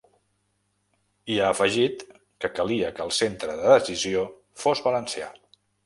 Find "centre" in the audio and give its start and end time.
3.21-3.61